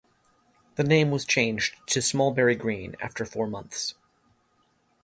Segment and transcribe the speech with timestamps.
[0.77, 3.93] The name was changed to "Smallberry Green" after four months.